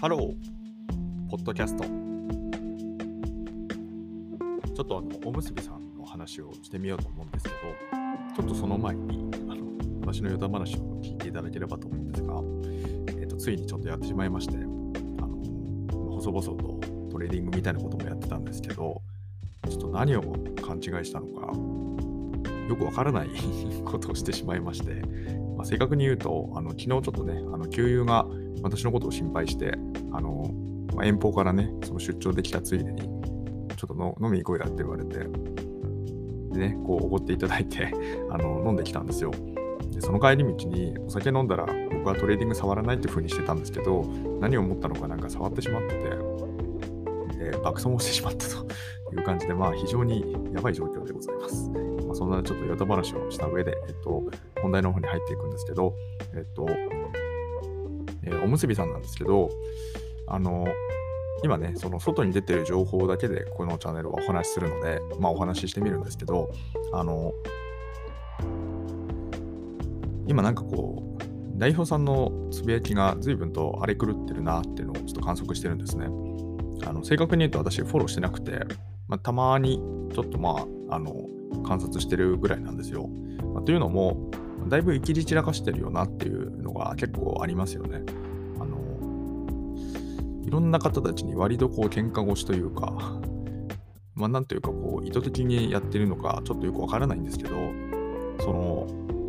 [0.00, 0.20] ハロー、
[1.28, 1.84] ポッドキャスト。
[4.74, 7.56] ちょっとあの、おむすびさんの話をしてみようと思うんですけど、
[8.34, 9.66] ちょっとその前に、あの
[10.00, 12.32] 私のヨタ話を聞いていただければと思うんですが、
[13.08, 15.36] えーと、ついにちょっとやってしまいまして、あの
[16.12, 16.80] 細々と
[17.12, 19.02] トレーディングみたいなこともやってたんですけど、
[19.68, 20.22] ちょっと何を
[20.66, 21.52] 勘違いしたのか、
[22.70, 23.28] よくわからない
[23.84, 24.94] ことをしてしまいまして、
[25.58, 28.26] まあ、正確に言うと、あの昨日ちょっとね、あの旧友が
[28.62, 29.74] 私のことを心配して、
[30.12, 30.50] あの
[30.94, 35.18] まあ、遠方からね、その出張できたついでに、ちょっとの飲みに行こうやって言われて、
[36.52, 37.92] でね、こうおごっていただいて
[38.30, 39.30] あの飲んできたんですよ。
[39.92, 44.04] でその帰り道にお酒飲んだら僕はトレーディング触らないって風にしてたんですけど、
[44.40, 45.88] 何を思ったのかなんか触ってしまって
[47.38, 48.66] て、で爆損もしてしまったと
[49.14, 51.70] いう感じで、まあ非常にやばい状況でございます。
[51.70, 54.24] まあ、そんなちょっとヨタ話をした上で、えっと、
[54.60, 55.94] 本題の方に入っていくんですけど、
[56.34, 56.66] えっと、
[58.22, 59.50] えー、おむすびさんなんですけど、
[60.26, 60.66] あの、
[61.42, 66.50] 今ね、その外に出てる情報だけでこのチャンネルはお話しするので、まあお話ししてみるんですけど、
[66.92, 67.32] あの、
[70.26, 76.06] 今なんかこう、代表さんのつぶやきが随分と荒れ狂ってるなっていうのをちょっと観測してるんですね。
[76.86, 78.64] あの正確に言うと私フォローしてなくて、
[79.08, 79.82] まあ、たまに
[80.14, 81.14] ちょっとまあ、あの、
[81.66, 83.08] 観察してるぐらいなんですよ。
[83.54, 84.30] まあ、というのも、
[84.68, 88.02] だいぶ生きり散らかしてるよなっていうのが結構ありますよね。
[88.58, 89.76] あの、
[90.44, 93.20] いろんな方たちに割とこう喧嘩腰というか、
[94.14, 97.50] まあなんというかこう意図的にやってるのかちょっとよくわからないんですけど、
[98.40, 98.86] その、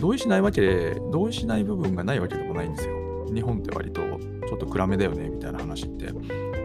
[0.00, 2.94] 同意しないわけで、同意しない部分がないわけでもないんですよ。
[3.32, 6.12] 日本って割とちょっと暗めだよねみたいな話って、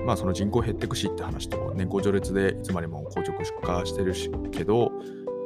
[0.06, 4.92] まあその人口減ってくしって話と、年功序列でいつまでも硬直出荷してるしけど、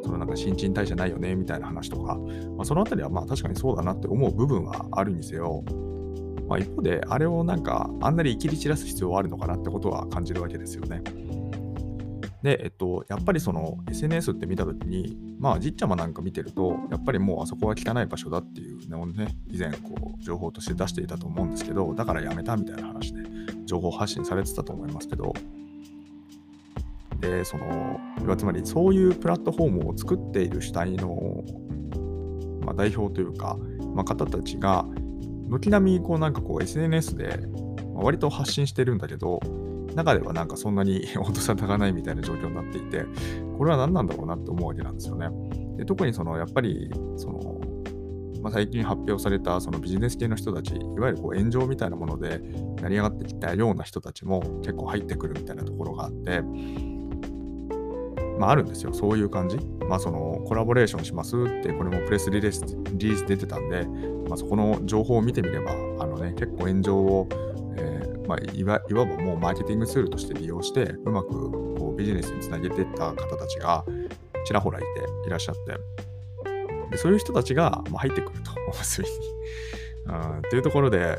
[0.03, 2.15] そのなんか新陳代謝ないよねみたいな話とか、
[2.57, 5.63] まあ、そのあたりはまあ確かにそうだなって思う部分はあるにせよ、
[6.47, 11.02] まあ、一方であれをなんかあんなに生きり散らす必要はあるのかなってことは感じるわけですよね。
[12.43, 23.21] で、えっと、やっぱりその SNS って見たときに、まあ、じっちゃまなんか見てると、やっぱりもうあそこは汚い場所だっていうのをね、以前こう情報として出していたと思うんですけど、だからやめたみたいな話で
[23.65, 25.33] 情報発信されてたと思いますけど、
[27.23, 28.00] でその
[28.36, 31.44] つまりそういうプラットフォームを作っている主体の、
[32.66, 33.58] まあ、代表というか、
[33.95, 34.86] まあ、方たちが
[35.50, 37.39] 軒並みこうなんかこう SNS で
[37.94, 39.39] 割と発信してるんだけど
[39.95, 43.06] 中ではなんかそんなに 音沙汰がないみたいな状況になっていて
[43.58, 45.30] これは何なんだろうなって思うわけなんですよね。
[45.78, 47.61] で特にそのやっぱりその、
[48.42, 52.42] ま、最近発表されたそのビジネス系の人たちいわゆるこう炎上みたいなもので
[52.82, 56.44] 成り上がってきたような人たちも結構入ってくるみたいなところがあって
[58.39, 58.94] まあ、あるんですよ。
[58.94, 59.58] そういう感じ。
[59.88, 62.64] まあ、そのコラボレーションしますって、これもプレスリリース
[62.94, 63.86] リリース出てたんで、
[64.27, 67.27] まあ、そこの情報を見てみれば、あのね、結構炎上を、
[67.77, 73.86] えー、まあ、いわいわばもうマーケティングツールとして利用して、うまくこうビジネスにつなげていった方たちが
[74.45, 74.88] ちらほらいて
[75.27, 75.77] いらっしゃって、
[76.92, 79.16] でそういう人たちが、まあ、入ってくると、おむすびに。
[80.05, 81.17] うん、っていうところで、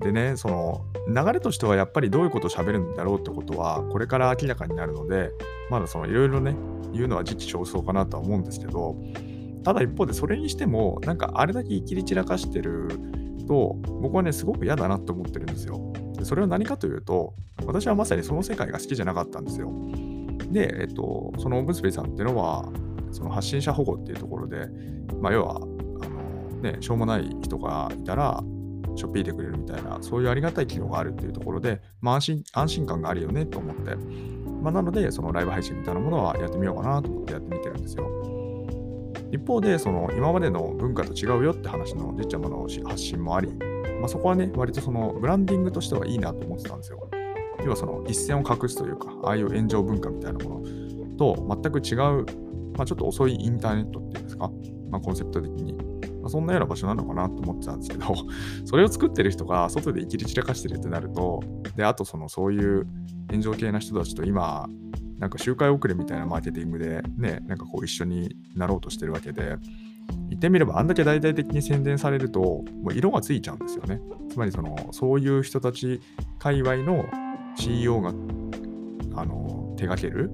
[0.00, 5.30] でね、その流れとしてはやっぱりどういうことを喋るんだろうってことは、これから明らかになるので、
[5.70, 6.56] まだそのいろいろね、
[6.92, 8.96] 言うのは時期尚早かなとは思うんですけど、
[9.62, 12.88] ただ一方でそれにしても、なんかあれだけ生きり散らかしてる
[13.46, 15.92] と、僕はね、すごく嫌だなって思ってるんですよ。
[16.16, 17.34] でそれは何かというと、
[17.66, 19.70] 私はまさにその世界が好きじゃなかったんですよ。
[20.50, 22.68] で、えっと、そのおむすびさんっていうのは、
[23.12, 24.68] その発信者保護っていうところで、
[25.20, 28.42] まあ、要は、あのね、しょうもない人がいたら、
[28.96, 33.96] しょっぴいてくれるみたいな、そういうありがたい機能があるっていうところで、まあ、安心安心感があるよねと思って、
[34.62, 38.08] まあ、なので、そのライブ配信みたいなものはやってみようかなと思ってやってみてるんですよ。
[39.32, 43.52] 一方で、その今までの文化と違うよって話のじっちゃまの発信もあり、
[44.00, 47.08] まあ、そこはね、割とそのブランディングとしてはいいなと思ってたんですよ。
[47.64, 52.24] 要はその一線を画すというか、ああいう炎上文化みたいなものと全く違う、
[52.76, 54.50] まあ、ちょっと遅いインターネットっていうんですか、
[54.90, 55.76] まあ、コンセプト的に
[56.20, 58.14] まあ、そんなような場所なのかなと思ってたんですけど、
[58.64, 61.40] それを作ってる人が外で生きり散らかしてるってなると、
[61.76, 62.86] で、あとそのそういう
[63.30, 64.68] 炎上系な人たちと今、
[65.18, 69.56] なんか周回遅れみたいなマーケティングでね、なんかこう一緒になろうとしてるわけで、
[70.28, 74.00] 言ってみればあんだけ大々的に宣伝されると、もう色がついちゃうんですよね。
[74.28, 76.00] つまりその、そういう人たち
[76.38, 77.04] 界隈の
[77.56, 78.10] CEO が
[79.14, 80.30] あの手掛ける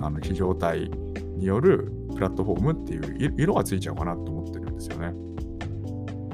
[0.00, 0.90] あの企業体
[1.36, 5.12] によるプラットフォームっていう色がついちゃうかなと思ってですよね。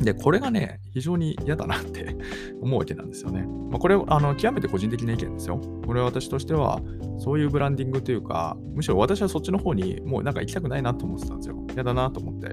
[0.00, 2.17] で、これがね、非常に嫌だなって
[2.61, 3.46] 思うわけなんですよね。
[3.70, 5.61] まあ、これ、あの、極めて個人的な意見ですよ。
[5.87, 6.81] これは私としては、
[7.19, 11.56] そういうブランディングというか、むしろ私はそっちの方にもうなんか行きたくないなと思ってたんですよ。
[11.75, 12.49] 嫌だなと思って、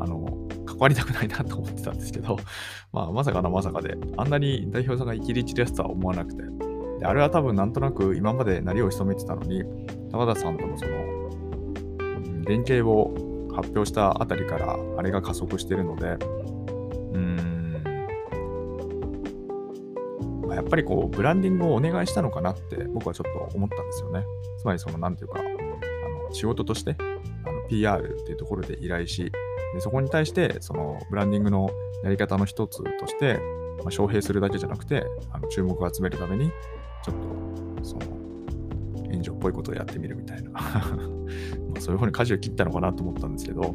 [0.00, 2.36] あの、関わりたくないなと思ってたんですけど、
[2.92, 6.42] まあ、まさかのまさかで、あんなに代表さんが生きり散らすとは思わなくて、
[7.00, 9.62] であれは多分なんとなく今まで鳴りを潜めてたのに、
[10.10, 10.90] 高田さんとのその、
[12.44, 13.27] 連携を
[13.58, 16.16] 発表したあたりからあれが加速してるので、
[17.12, 17.82] うん、
[20.46, 24.24] まあ、やっぱりこう、ブランディングをお願いしたのかなって僕はちょっと思ったんですよね。
[24.58, 26.96] つまりその、なんていうか、あの仕事として、
[27.44, 29.32] あの PR っていうところで依頼し、
[29.74, 31.70] でそこに対してそのブランディングの
[32.02, 33.38] やり方の一つとして、
[33.78, 36.50] まあ、招聘するだけじゃなくてあの注目を集めるために
[37.04, 37.14] ちょっ
[37.78, 38.27] とその
[39.10, 40.50] 援助っぽいことをやってみるみたいな
[41.74, 43.74] まそういうふうに舵を切ったのかなと思ったんですけど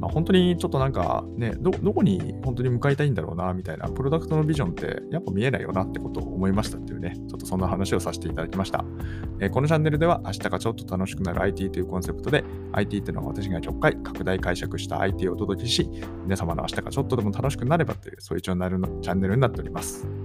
[0.00, 8.82] まあ、本当にちょっとなんかねど、どこに本当に向かいたいんだろうな、みたいな、プロダクトのビジョンってやっぱ見えないよなってことを思いましたっていうね、ちょっとそんな話をさせていただきました。
[9.40, 15.86] えー、このチャンネルでは、明日がちょっと楽しくなる IT というコンセプトで、IT っていうのは私が直回、拡大解釈した IT をお届けし、
[16.24, 20.19] 皆様の明日がちょっとでも楽しくなればという、そういうチャンネルチャンネルになっております。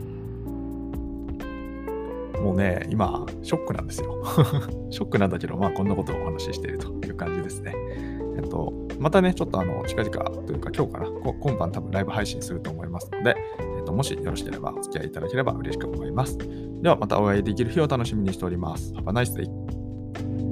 [2.46, 4.24] もうね、今、ショックなんですよ。
[4.92, 7.74] ショックなんだけど、まあ、こんなことをお話ししているという感じですね。
[8.38, 10.12] えっと、またね、ちょっとあの、近々
[10.44, 13.36] というか今日かな、今晩多分ライブ配信すると思いますので、
[13.80, 16.38] えっと、もしよろしければお付き合いいただければ嬉しく思います。
[16.38, 18.94] ではまたお会いできる日を楽しみにしております。
[18.94, 20.45] Have a nice day!